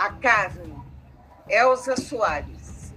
[0.00, 0.82] A carne.
[1.46, 2.94] Elza Soares.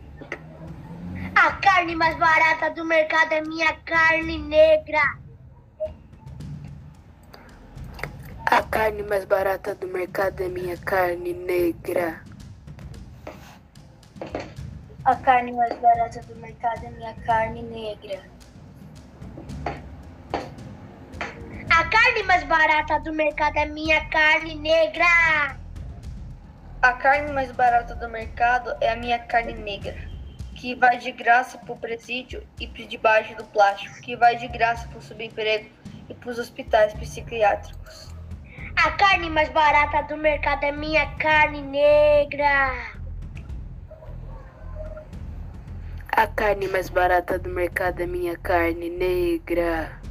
[1.36, 5.02] A carne mais barata do mercado é minha carne negra.
[8.46, 12.22] A carne mais barata do mercado é minha carne negra.
[15.04, 18.24] A carne mais barata do mercado é minha carne negra.
[21.70, 25.63] A carne mais barata do mercado é minha carne negra.
[26.84, 29.96] A carne mais barata do mercado é a minha carne negra,
[30.54, 34.86] que vai de graça pro presídio e por debaixo do plástico, que vai de graça
[34.90, 35.70] pro subemprego
[36.10, 38.14] e pros hospitais psiquiátricos.
[38.76, 42.92] A carne mais barata do mercado é minha carne negra.
[46.10, 50.02] A carne mais barata do mercado é minha carne negra.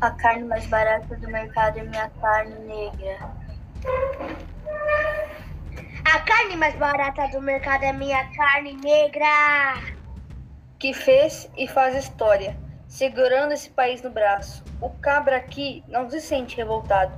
[0.00, 3.49] A carne mais barata do mercado é minha carne negra.
[6.04, 9.26] A carne mais barata do mercado é minha carne negra.
[10.78, 12.56] Que fez e faz história,
[12.88, 14.64] segurando esse país no braço.
[14.80, 17.12] O cabra aqui não se sente revoltado,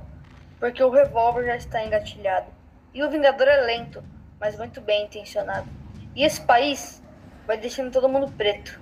[0.59, 2.47] porque o revólver já está engatilhado.
[2.93, 4.03] E o Vingador é lento,
[4.39, 5.67] mas muito bem intencionado.
[6.15, 7.01] E esse país
[7.47, 8.79] vai deixando todo mundo preto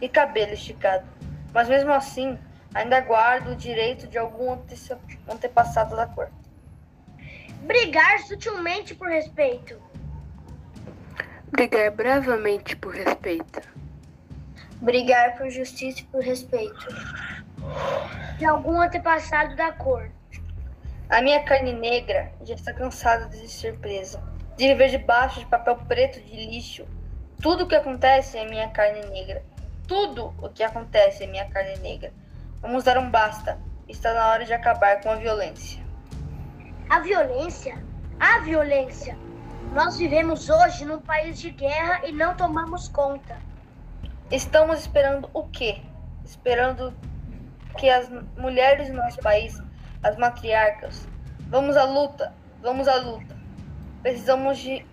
[0.00, 1.06] e cabelo esticado.
[1.54, 2.38] Mas mesmo assim,
[2.74, 4.96] ainda guarda o direito de algum ante-
[5.28, 6.28] antepassado da cor.
[7.66, 9.76] Brigar sutilmente por respeito.
[11.50, 13.60] Brigar bravamente por respeito.
[14.80, 16.86] Brigar por justiça e por respeito.
[18.38, 20.08] De algum antepassado da cor.
[21.10, 24.22] A minha carne negra já está cansada de ser presa,
[24.56, 26.86] de viver debaixo de papel preto de lixo.
[27.42, 29.42] Tudo o que acontece é minha carne negra.
[29.88, 32.12] Tudo o que acontece é minha carne negra.
[32.62, 33.58] Vamos dar um basta.
[33.88, 35.85] Está na hora de acabar com a violência.
[36.88, 37.82] A violência?
[38.20, 39.18] A violência!
[39.72, 43.36] Nós vivemos hoje num país de guerra e não tomamos conta.
[44.30, 45.82] Estamos esperando o quê?
[46.24, 46.94] Esperando
[47.76, 48.08] que as
[48.38, 49.60] mulheres do nosso país,
[50.00, 51.08] as matriarcas,
[51.48, 52.32] vamos à luta,
[52.62, 53.36] vamos à luta.
[54.02, 54.86] Precisamos de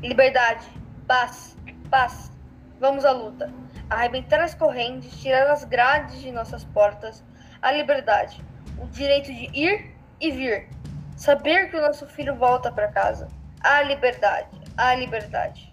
[0.00, 0.66] liberdade,
[1.06, 1.54] paz,
[1.90, 2.32] paz.
[2.80, 3.52] Vamos à luta.
[3.90, 7.22] Arrebentar as correntes, tirar as grades de nossas portas,
[7.60, 8.42] a liberdade,
[8.78, 10.73] o direito de ir e vir.
[11.16, 13.28] Saber que o nosso filho volta para casa.
[13.60, 15.72] A liberdade, a liberdade.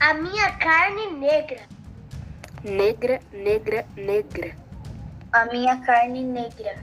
[0.00, 1.60] A minha carne negra.
[2.62, 4.56] Negra, negra, negra.
[5.32, 6.76] A minha carne negra.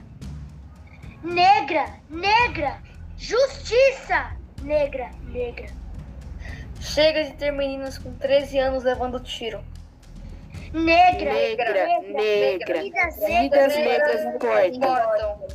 [1.22, 2.78] Negra, negra.
[3.16, 4.36] Justiça.
[4.62, 5.66] Negra, negra.
[6.80, 9.62] Chega de ter meninas com 13 anos levando tiro.
[10.72, 12.80] Negra, Negra, negra.
[12.82, 14.66] Vidas Vidas negras importam.
[14.66, 15.48] importam.